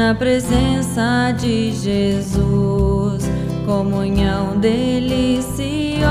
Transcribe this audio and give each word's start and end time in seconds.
na 0.00 0.14
presença 0.14 1.30
de 1.38 1.72
Jesus, 1.72 3.22
comunhão 3.64 4.56
deliciosa 4.58 6.08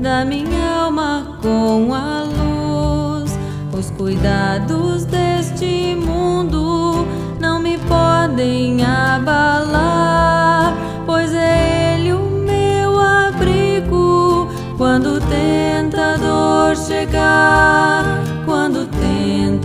da 0.00 0.24
minha 0.24 0.82
alma 0.82 1.38
com 1.40 1.94
a 1.94 2.24
luz. 2.24 3.38
Os 3.72 3.90
cuidados 3.92 5.04
deste 5.04 5.94
mundo 5.94 7.06
não 7.40 7.58
me 7.60 7.78
podem 7.78 8.84
abalar, 8.84 10.74
pois 11.06 11.32
é 11.32 11.94
Ele 11.94 12.12
o 12.12 12.20
meu 12.20 12.98
abrigo 13.00 14.48
quando 14.76 15.18
o 15.18 15.20
tentador 15.20 16.76
chegar. 16.76 18.04
Quando 18.44 18.86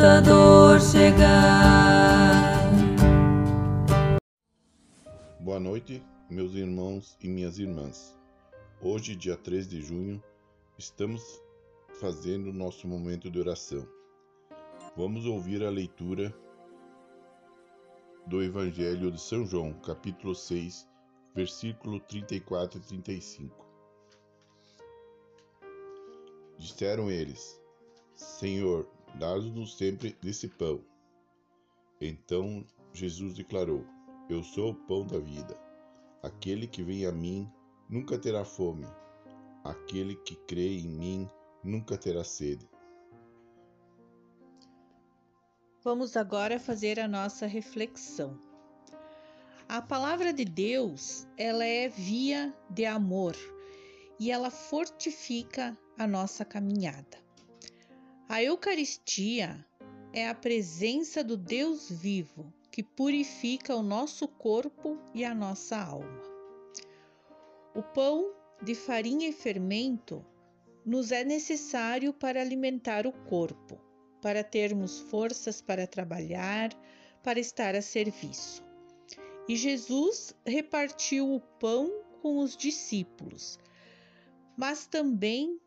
o 0.01 0.03
tentador 0.03 0.81
chegar. 0.81 1.61
Boa 5.39 5.59
noite, 5.59 6.03
meus 6.27 6.55
irmãos 6.55 7.15
e 7.21 7.27
minhas 7.27 7.59
irmãs. 7.59 8.17
Hoje, 8.81 9.15
dia 9.15 9.37
3 9.37 9.67
de 9.67 9.79
junho, 9.79 10.23
estamos 10.75 11.21
fazendo 11.99 12.51
nosso 12.51 12.87
momento 12.87 13.29
de 13.29 13.39
oração. 13.39 13.87
Vamos 14.97 15.27
ouvir 15.27 15.63
a 15.63 15.69
leitura 15.69 16.33
do 18.25 18.41
Evangelho 18.41 19.11
de 19.11 19.21
São 19.21 19.45
João, 19.45 19.71
capítulo 19.73 20.33
6, 20.33 20.87
versículo 21.35 21.99
34 21.99 22.79
e 22.79 22.81
35. 22.81 23.67
Disseram 26.57 27.11
eles: 27.11 27.61
Senhor, 28.15 28.87
dá-nos 29.15 29.77
sempre 29.77 30.15
desse 30.21 30.47
pão. 30.47 30.83
Então 31.99 32.65
Jesus 32.93 33.35
declarou: 33.35 33.85
Eu 34.29 34.43
sou 34.43 34.71
o 34.71 34.75
pão 34.75 35.05
da 35.05 35.19
vida. 35.19 35.57
Aquele 36.23 36.67
que 36.67 36.83
vem 36.83 37.05
a 37.05 37.11
mim 37.11 37.49
nunca 37.89 38.17
terá 38.17 38.45
fome. 38.45 38.85
Aquele 39.63 40.15
que 40.15 40.35
crê 40.35 40.79
em 40.79 40.87
mim 40.87 41.29
nunca 41.63 41.97
terá 41.97 42.23
sede. 42.23 42.69
Vamos 45.83 46.15
agora 46.15 46.59
fazer 46.59 46.99
a 46.99 47.07
nossa 47.07 47.47
reflexão. 47.47 48.39
A 49.67 49.81
palavra 49.81 50.31
de 50.31 50.45
Deus, 50.45 51.25
ela 51.37 51.65
é 51.65 51.87
via 51.87 52.53
de 52.69 52.85
amor 52.85 53.35
e 54.19 54.29
ela 54.29 54.51
fortifica 54.51 55.75
a 55.97 56.05
nossa 56.05 56.45
caminhada. 56.45 57.17
A 58.31 58.41
Eucaristia 58.41 59.67
é 60.13 60.29
a 60.29 60.33
presença 60.33 61.21
do 61.21 61.35
Deus 61.35 61.89
vivo 61.91 62.53
que 62.71 62.81
purifica 62.81 63.75
o 63.75 63.83
nosso 63.83 64.25
corpo 64.25 64.97
e 65.13 65.25
a 65.25 65.35
nossa 65.35 65.77
alma. 65.77 66.23
O 67.75 67.83
pão 67.83 68.31
de 68.63 68.73
farinha 68.73 69.27
e 69.27 69.33
fermento 69.33 70.25
nos 70.85 71.11
é 71.11 71.25
necessário 71.25 72.13
para 72.13 72.39
alimentar 72.39 73.05
o 73.05 73.11
corpo, 73.11 73.77
para 74.21 74.45
termos 74.45 75.01
forças 75.01 75.61
para 75.61 75.85
trabalhar, 75.85 76.69
para 77.21 77.37
estar 77.37 77.75
a 77.75 77.81
serviço. 77.81 78.63
E 79.45 79.57
Jesus 79.57 80.33
repartiu 80.45 81.35
o 81.35 81.41
pão 81.59 81.91
com 82.21 82.39
os 82.39 82.55
discípulos, 82.55 83.59
mas 84.55 84.87
também, 84.87 85.59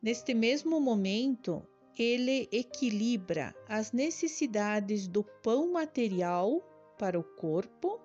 neste 0.00 0.32
mesmo 0.32 0.80
momento, 0.80 1.62
ele 1.98 2.48
equilibra 2.52 3.54
as 3.68 3.92
necessidades 3.92 5.08
do 5.08 5.24
pão 5.24 5.72
material 5.72 6.60
para 6.98 7.18
o 7.18 7.24
corpo 7.24 8.00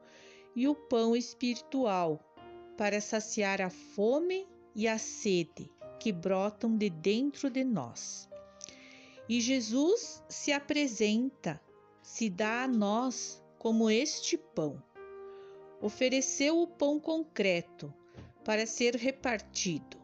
e 0.56 0.68
o 0.68 0.76
pão 0.76 1.16
espiritual 1.16 2.20
para 2.78 3.02
saciar 3.02 3.62
a 3.62 3.70
fome 3.70 4.48
e 4.74 4.88
a 4.88 4.98
sede 4.98 5.70
que 6.00 6.12
brotam 6.12 6.78
de 6.78 6.90
dentro 6.90 7.50
de 7.50 7.64
nós. 7.64 8.30
E 9.28 9.40
Jesus 9.40 10.24
se 10.28 10.52
apresenta, 10.52 11.62
se 12.02 12.30
dá 12.30 12.64
a 12.64 12.68
nós 12.68 13.44
como 13.60 13.90
este 13.90 14.38
pão. 14.38 14.82
Ofereceu 15.82 16.62
o 16.62 16.68
pão 16.68 17.00
concreto 17.00 17.94
para 18.44 18.66
ser 18.66 18.96
repartido 18.96 19.98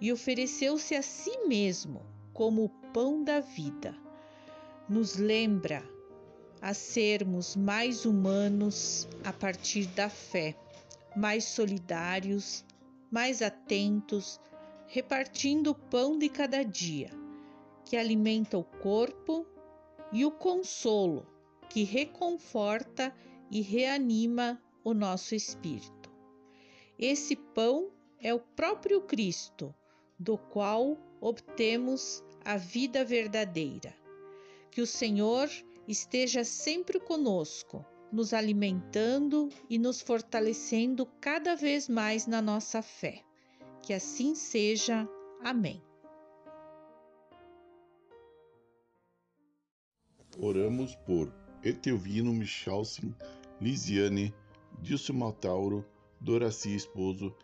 e 0.00 0.12
ofereceu-se 0.12 0.94
a 0.94 1.02
si 1.02 1.46
mesmo 1.46 2.12
como 2.42 2.64
o 2.64 2.68
pão 2.92 3.22
da 3.22 3.38
vida. 3.38 3.96
Nos 4.88 5.14
lembra 5.14 5.88
a 6.60 6.74
sermos 6.74 7.54
mais 7.54 8.04
humanos 8.04 9.06
a 9.22 9.32
partir 9.32 9.86
da 9.86 10.08
fé, 10.08 10.56
mais 11.14 11.44
solidários, 11.44 12.64
mais 13.12 13.42
atentos, 13.42 14.40
repartindo 14.88 15.70
o 15.70 15.74
pão 15.76 16.18
de 16.18 16.28
cada 16.28 16.64
dia, 16.64 17.12
que 17.84 17.96
alimenta 17.96 18.58
o 18.58 18.64
corpo, 18.64 19.46
e 20.12 20.24
o 20.24 20.32
consolo, 20.32 21.24
que 21.70 21.84
reconforta 21.84 23.14
e 23.52 23.60
reanima 23.60 24.60
o 24.82 24.92
nosso 24.92 25.36
espírito. 25.36 26.10
Esse 26.98 27.36
pão 27.36 27.92
é 28.18 28.34
o 28.34 28.40
próprio 28.40 29.00
Cristo, 29.02 29.72
do 30.18 30.36
qual 30.36 30.98
obtemos 31.20 32.20
a 32.44 32.56
vida 32.56 33.04
verdadeira. 33.04 33.94
Que 34.70 34.80
o 34.80 34.86
Senhor 34.86 35.48
esteja 35.86 36.44
sempre 36.44 36.98
conosco, 37.00 37.84
nos 38.10 38.32
alimentando 38.32 39.48
e 39.68 39.78
nos 39.78 40.00
fortalecendo 40.00 41.06
cada 41.20 41.54
vez 41.54 41.88
mais 41.88 42.26
na 42.26 42.40
nossa 42.40 42.82
fé. 42.82 43.22
Que 43.82 43.92
assim 43.92 44.34
seja. 44.34 45.08
Amém. 45.42 45.82
Oramos 50.38 50.96
por 50.96 51.32
Etelvino 51.62 52.32
Michalsin, 52.32 53.14
Lisiane, 53.60 54.34
Dilson 54.80 55.12
Maltauro, 55.12 55.84
Doraci 56.20 56.74
Esposo, 56.74 57.34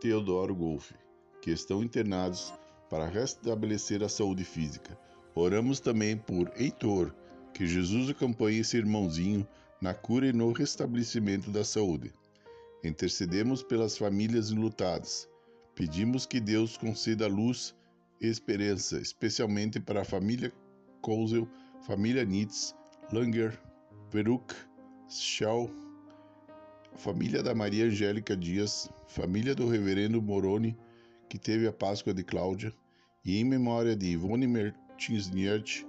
Teodoro 0.00 0.54
Golfe, 0.54 0.94
que 1.40 1.50
estão 1.50 1.82
internados 1.82 2.52
para 2.88 3.06
restabelecer 3.06 4.02
a 4.02 4.08
saúde 4.08 4.44
física. 4.44 4.98
Oramos 5.34 5.80
também 5.80 6.16
por 6.16 6.52
Heitor, 6.56 7.14
que 7.52 7.66
Jesus 7.66 8.10
acompanhe 8.10 8.60
esse 8.60 8.76
irmãozinho 8.76 9.46
na 9.80 9.92
cura 9.92 10.26
e 10.26 10.32
no 10.32 10.52
restabelecimento 10.52 11.50
da 11.50 11.64
saúde. 11.64 12.12
Intercedemos 12.82 13.62
pelas 13.62 13.96
famílias 13.96 14.50
enlutadas. 14.50 15.28
Pedimos 15.74 16.26
que 16.26 16.38
Deus 16.38 16.76
conceda 16.76 17.26
luz 17.26 17.74
e 18.20 18.28
esperança, 18.28 18.98
especialmente 18.98 19.80
para 19.80 20.02
a 20.02 20.04
família 20.04 20.52
Kozel, 21.00 21.48
família 21.86 22.24
Nitz, 22.24 22.74
Langer, 23.12 23.58
Veruk, 24.10 24.54
Schau, 25.08 25.70
família 26.96 27.42
da 27.42 27.54
Maria 27.54 27.86
Angélica 27.86 28.36
Dias, 28.36 28.88
família 29.08 29.54
do 29.54 29.68
reverendo 29.68 30.22
Moroni, 30.22 30.76
que 31.28 31.38
teve 31.38 31.66
a 31.66 31.72
Páscoa 31.72 32.14
de 32.14 32.22
Cláudia, 32.22 32.72
e 33.24 33.38
em 33.40 33.44
memória 33.44 33.96
de 33.96 34.08
Ivone 34.08 34.46
Mertinsniert 34.46 35.84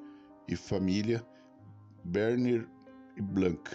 e 0.48 0.56
família, 0.56 1.26
Berner 2.04 2.68
e 3.18 3.22
Blanc. 3.22 3.70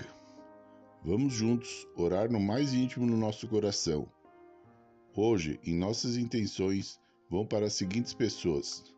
Vamos 1.05 1.35
juntos 1.35 1.87
orar 1.97 2.31
no 2.31 2.41
mais 2.41 2.73
íntimo 2.73 3.07
do 3.07 3.17
nosso 3.17 3.47
coração. 3.49 4.09
Hoje, 5.15 5.61
em 5.65 5.77
nossas 5.77 6.17
intenções, 6.17 6.99
vão 7.29 7.45
para 7.45 7.67
as 7.67 7.75
seguintes 7.75 8.15
pessoas: 8.15 8.95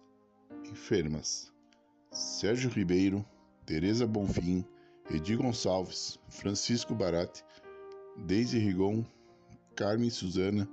enfermas, 0.65 1.53
Sérgio 2.11 2.71
Ribeiro, 2.71 3.25
Teresa 3.67 4.07
Bonfim, 4.07 4.65
Edi 5.11 5.35
Gonçalves, 5.37 6.19
Francisco 6.29 6.95
Barate, 6.95 7.45
Deise 8.27 8.59
Rigon, 8.59 9.05
Carmen 9.75 10.11
Suzana, 10.11 10.69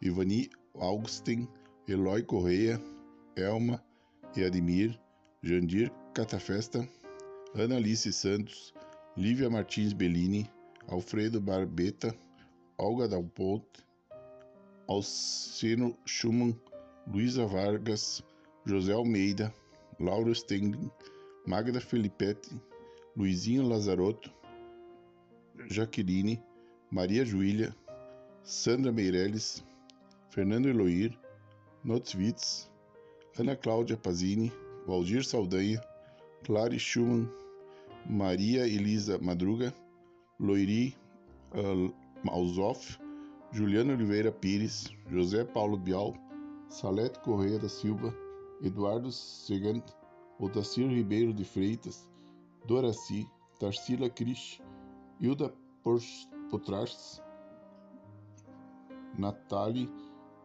Ivani 0.00 0.48
Augustin, 0.78 1.48
Eloy 1.88 2.22
Correia, 2.22 2.80
Elma 3.36 3.82
e 4.36 4.98
Jandir 5.42 5.90
Catafesta, 6.14 6.88
Ana 7.54 7.76
Alice 7.76 8.10
Santos, 8.12 8.72
Lívia 9.16 9.50
Martins 9.50 9.92
Bellini, 9.92 10.48
Alfredo 10.88 11.40
Barbeta, 11.40 12.14
Olga 12.78 13.08
Dal 13.08 13.24
Ponte, 13.24 13.84
Alcino 14.88 15.96
Schumann, 16.04 16.54
Luísa 17.06 17.46
Vargas, 17.46 18.22
José 18.66 18.92
Almeida, 18.92 19.52
Laura 20.00 20.34
Stengling, 20.34 20.90
Magda 21.46 21.80
Felipetti, 21.80 22.60
Luizinho 23.16 23.68
Lazarotto, 23.68 24.30
Jaqueline, 25.68 26.42
Maria 26.90 27.24
Juília, 27.24 27.74
Sandra 28.42 28.92
Meirelles, 28.92 29.64
Fernando 30.30 30.68
Eloir, 30.68 31.10
Notzwitz, 31.84 32.70
Ana 33.38 33.56
Cláudia 33.56 33.96
Pazini, 33.96 34.52
Valdir 34.86 35.24
Saldanha, 35.24 35.80
Clary 36.44 36.78
Schumann, 36.78 37.28
Maria 38.08 38.66
Elisa 38.66 39.18
Madruga, 39.18 39.74
Loiri 40.38 40.94
uh, 41.52 41.92
Malzoff, 42.24 42.98
Juliano 43.52 43.92
Oliveira 43.92 44.30
Pires, 44.30 44.88
José 45.10 45.44
Paulo 45.44 45.76
Bial, 45.76 46.14
Salete 46.68 47.18
Correia 47.20 47.58
da 47.58 47.68
Silva, 47.68 48.14
Eduardo 48.62 49.10
Segant, 49.10 49.84
Otacir 50.38 50.86
Ribeiro 50.86 51.32
de 51.32 51.44
Freitas, 51.44 52.08
Doraci, 52.66 53.26
Tarsila 53.58 54.08
Cris, 54.08 54.60
Hilda 55.20 55.52
Potras, 56.50 57.20
Natali, 59.18 59.90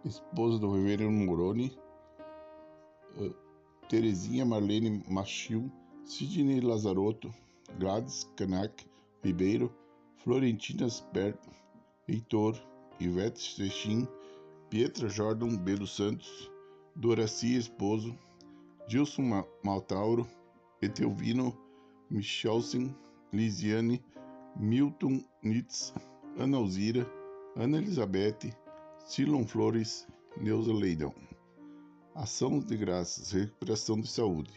esposa 0.06 0.58
do 0.58 0.72
Reverendo 0.74 1.12
Moroni, 1.12 1.78
uh, 3.20 3.34
Terezinha 3.88 4.46
Marlene 4.46 5.04
Machil, 5.10 5.70
Sidney 6.06 6.62
Lazarotto, 6.62 7.34
Gladys 7.80 8.28
Kanak 8.36 8.86
Ribeiro, 9.24 9.72
Florentina 10.24 10.90
Sper, 10.90 11.34
Heitor, 12.08 12.56
Ivete 13.00 13.40
Sechim, 13.40 14.08
Pietra 14.70 15.10
Jordan 15.10 15.58
Belo 15.58 15.88
Santos, 15.88 16.50
Doraci 16.96 17.56
Esposo, 17.56 18.16
Gilson 18.88 19.44
Maltauro, 19.64 20.28
Etelvino 20.82 21.56
Michelsen, 22.10 22.96
Lisiane, 23.32 24.02
Milton 24.60 25.24
Nitz, 25.44 25.94
Ana 26.38 26.58
Alzira, 26.58 27.06
Ana 27.56 27.78
Elizabeth, 27.78 28.56
Silon 29.06 29.46
Flores, 29.46 30.08
Neuza 30.42 30.74
Leidão. 30.74 31.29
Ação 32.22 32.60
de 32.60 32.76
graças, 32.76 33.32
recuperação 33.32 33.98
de 33.98 34.10
saúde. 34.10 34.52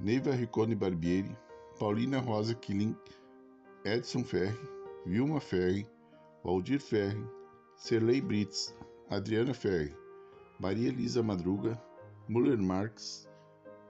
Neiva 0.00 0.30
Ricone 0.30 0.76
Barbieri, 0.76 1.36
Paulina 1.80 2.20
Rosa 2.20 2.54
Quilin, 2.54 2.94
Edson 3.84 4.22
Ferri, 4.22 4.56
Vilma 5.04 5.40
Ferri, 5.40 5.84
Valdir 6.44 6.78
Ferri, 6.78 7.26
Serlei 7.74 8.20
Brits, 8.20 8.72
Adriana 9.10 9.52
Ferri, 9.52 9.96
Maria 10.60 10.90
Elisa 10.90 11.24
Madruga, 11.24 11.76
Muller 12.28 12.56
Marques, 12.56 13.28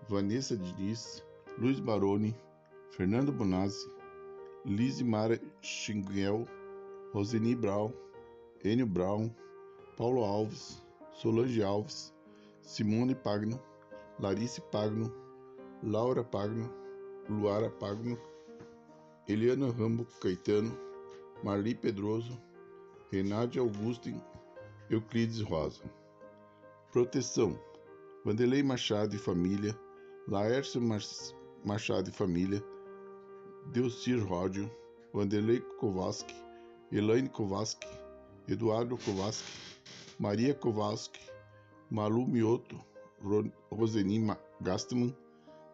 Vanessa 0.09 0.57
Diniz, 0.57 1.23
Luiz 1.59 1.79
Baroni, 1.81 2.35
Fernando 2.93 3.31
Bonazzi, 3.31 3.87
Lise 4.65 5.05
Mara 5.05 5.39
Xinguel, 5.61 6.49
Roseni 7.13 7.55
Brown, 7.55 7.93
Enio 8.65 8.87
Brown, 8.87 9.31
Paulo 9.99 10.25
Alves, 10.25 10.83
Solange 11.13 11.63
Alves, 11.63 12.14
Simone 12.65 13.15
Pagno, 13.15 13.61
Larice 14.19 14.61
Pagno, 14.73 15.13
Laura 15.83 16.25
Pagno, 16.25 16.73
Luara 17.29 17.69
Pagno, 17.69 18.19
Eliana 19.29 19.71
Rambo 19.71 20.07
Caetano, 20.21 20.75
Marli 21.43 21.75
Pedroso, 21.75 22.41
Renate 23.13 23.59
Augustin, 23.59 24.19
Euclides 24.89 25.41
Rosa. 25.43 25.83
Proteção: 26.91 27.59
Vanderlei 28.25 28.63
Machado 28.63 29.15
e 29.15 29.19
família, 29.19 29.79
Laércio 30.27 30.81
Machado 31.63 32.09
e 32.09 32.13
família, 32.13 32.65
Delcir 33.73 34.25
Ródio, 34.25 34.71
Vanderlei 35.13 35.61
Kowalski, 35.79 36.35
Elaine 36.91 37.29
Kowalski, 37.29 37.89
Eduardo 38.49 38.97
Kowalski, 39.05 39.53
Maria 40.19 40.55
Kowalski, 40.55 41.21
Malu 41.91 42.27
Mioto, 42.27 42.77
Roseni 43.71 44.37
Gastman, 44.63 45.15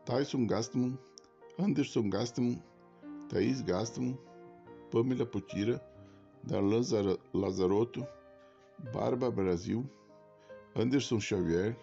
Tyson 0.05 0.47
Gastman, 0.47 0.99
Anderson 1.59 2.11
Gastman, 2.11 2.63
Thaís 3.29 3.63
Gastman, 3.63 4.19
Pamela 4.91 5.27
Putira, 5.27 5.81
Darlan 6.45 6.83
Lazarotto, 7.35 8.07
Barba 8.93 9.31
Brasil, 9.31 9.85
Anderson 10.75 11.21
Xavier, 11.21 11.77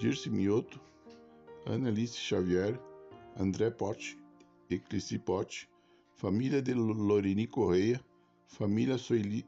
Dirce 0.00 0.30
Mioto, 0.30 0.80
Annalise 1.66 2.16
Xavier, 2.16 2.78
André 3.38 3.70
Pote, 3.70 4.16
Eclissi 4.70 5.18
Pote, 5.18 5.68
família 6.14 6.62
de 6.62 6.74
Lorini 6.74 7.46
Correia, 7.46 8.00
família 8.46 8.96
Soili 8.98 9.44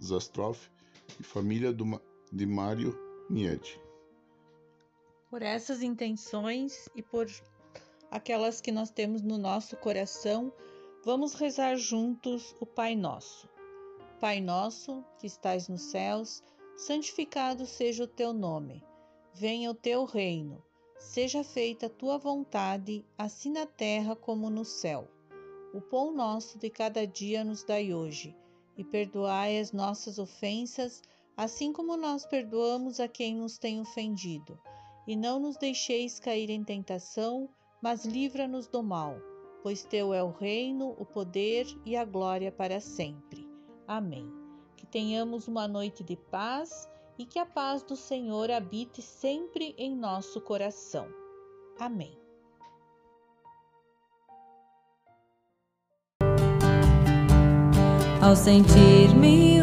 Zastroff 0.00 0.70
e 1.18 1.22
família 1.22 1.72
do, 1.72 2.00
de 2.32 2.46
Mário 2.46 3.03
Niede. 3.28 3.80
Por 5.30 5.42
essas 5.42 5.82
intenções 5.82 6.88
e 6.94 7.02
por 7.02 7.26
aquelas 8.10 8.60
que 8.60 8.70
nós 8.70 8.90
temos 8.90 9.22
no 9.22 9.38
nosso 9.38 9.76
coração, 9.76 10.52
vamos 11.04 11.34
rezar 11.34 11.76
juntos 11.76 12.54
o 12.60 12.66
Pai 12.66 12.94
Nosso. 12.94 13.48
Pai 14.20 14.40
nosso, 14.40 15.04
que 15.18 15.26
estais 15.26 15.68
nos 15.68 15.82
céus, 15.82 16.42
santificado 16.76 17.66
seja 17.66 18.04
o 18.04 18.08
teu 18.08 18.32
nome. 18.32 18.82
Venha 19.34 19.70
o 19.70 19.74
teu 19.74 20.04
reino. 20.04 20.62
Seja 20.98 21.44
feita 21.44 21.86
a 21.86 21.90
tua 21.90 22.16
vontade, 22.16 23.04
assim 23.18 23.50
na 23.50 23.66
terra 23.66 24.16
como 24.16 24.48
no 24.48 24.64
céu. 24.64 25.08
O 25.74 25.80
pão 25.80 26.14
nosso 26.14 26.58
de 26.58 26.70
cada 26.70 27.06
dia 27.06 27.44
nos 27.44 27.64
dai 27.64 27.92
hoje, 27.92 28.34
e 28.76 28.84
perdoai 28.84 29.58
as 29.58 29.72
nossas 29.72 30.18
ofensas, 30.18 31.02
assim 31.36 31.72
como 31.72 31.96
nós 31.96 32.24
perdoamos 32.26 33.00
a 33.00 33.08
quem 33.08 33.36
nos 33.36 33.58
tem 33.58 33.80
ofendido. 33.80 34.58
E 35.06 35.16
não 35.16 35.38
nos 35.38 35.56
deixeis 35.56 36.18
cair 36.18 36.48
em 36.50 36.64
tentação, 36.64 37.48
mas 37.82 38.04
livra-nos 38.04 38.66
do 38.66 38.82
mal, 38.82 39.16
pois 39.62 39.84
teu 39.84 40.14
é 40.14 40.22
o 40.22 40.30
reino, 40.30 40.94
o 40.98 41.04
poder 41.04 41.66
e 41.84 41.96
a 41.96 42.04
glória 42.04 42.50
para 42.50 42.80
sempre. 42.80 43.46
Amém. 43.86 44.26
Que 44.76 44.86
tenhamos 44.86 45.46
uma 45.46 45.68
noite 45.68 46.02
de 46.02 46.16
paz 46.16 46.88
e 47.18 47.26
que 47.26 47.38
a 47.38 47.46
paz 47.46 47.82
do 47.82 47.96
Senhor 47.96 48.50
habite 48.50 49.02
sempre 49.02 49.74
em 49.76 49.94
nosso 49.94 50.40
coração. 50.40 51.06
Amém. 51.78 52.16
Ao 58.22 58.34
sentir-me 58.34 59.62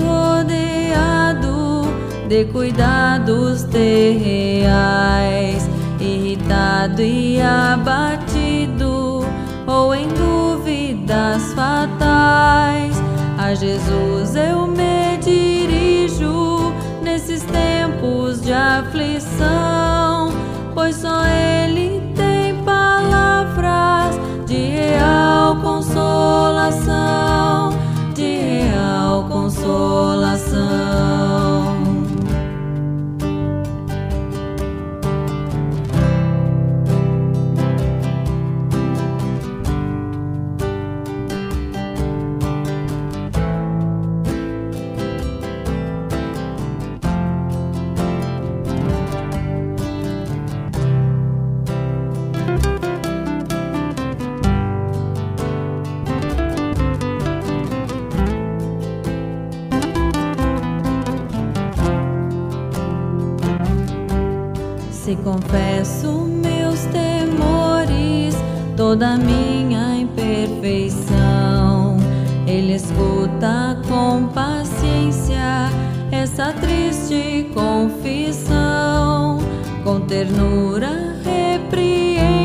de 2.32 2.46
cuidados 2.46 3.64
terreais, 3.64 5.70
irritado 6.00 7.02
e 7.02 7.42
abatido, 7.42 9.26
ou 9.68 9.94
em 9.94 10.08
dúvidas 10.08 11.54
fatais, 11.54 12.96
a 13.38 13.54
Jesus 13.54 14.38
eu 14.38 14.66
me 14.66 15.18
dirijo 15.18 16.74
nesses 17.04 17.44
tempos 17.44 18.40
de 18.40 18.54
aflição, 18.54 20.32
pois 20.74 20.96
só 20.96 21.26
Ele 21.26 22.02
tem 22.16 22.56
palavras 22.64 24.18
de 24.48 24.70
real 24.70 25.58
consolação, 25.58 27.72
de 28.16 28.38
real 28.38 29.26
consolação. 29.26 31.21
Se 65.12 65.18
confesso 65.18 66.08
meus 66.42 66.86
temores, 66.86 68.34
toda 68.78 69.18
minha 69.18 69.98
imperfeição, 69.98 71.98
Ele 72.48 72.76
escuta 72.76 73.78
com 73.90 74.28
paciência 74.28 75.70
essa 76.14 76.54
triste 76.54 77.52
confissão. 77.54 79.40
Com 79.84 80.00
ternura 80.00 81.18
repreende 81.26 82.41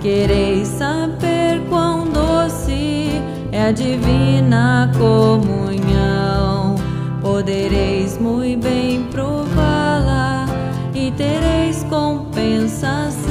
quereis 0.00 0.68
saber 0.68 1.60
quão 1.68 2.08
doce 2.08 3.10
é 3.50 3.66
a 3.68 3.72
divina 3.72 4.90
comunhão, 4.96 6.76
podereis 7.20 8.16
muito 8.18 8.62
bem 8.62 9.04
prová-la 9.10 10.46
e 10.94 11.10
tereis 11.12 11.84
compensação. 11.84 13.27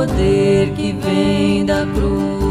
Poder 0.00 0.72
que 0.72 0.92
vem 0.92 1.66
da 1.66 1.84
cruz. 1.84 2.49